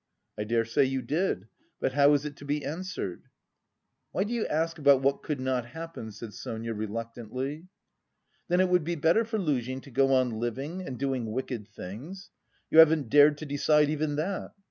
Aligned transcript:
"I 0.35 0.45
dare 0.45 0.65
say 0.65 0.83
you 0.83 1.03
did. 1.03 1.47
But 1.79 1.91
how 1.93 2.15
is 2.15 2.25
it 2.25 2.35
to 2.37 2.43
be 2.43 2.65
answered?" 2.65 3.27
"Why 4.11 4.23
do 4.23 4.33
you 4.33 4.47
ask 4.47 4.79
about 4.79 5.03
what 5.03 5.21
could 5.21 5.39
not 5.39 5.67
happen?" 5.67 6.11
said 6.11 6.33
Sonia 6.33 6.73
reluctantly. 6.73 7.67
"Then 8.47 8.61
it 8.61 8.69
would 8.69 8.83
be 8.83 8.95
better 8.95 9.23
for 9.23 9.37
Luzhin 9.37 9.79
to 9.81 9.91
go 9.91 10.11
on 10.11 10.39
living 10.39 10.81
and 10.81 10.97
doing 10.97 11.31
wicked 11.31 11.67
things? 11.67 12.31
You 12.71 12.79
haven't 12.79 13.09
dared 13.09 13.37
to 13.37 13.45
decide 13.45 13.91
even 13.91 14.15
that!" 14.15 14.53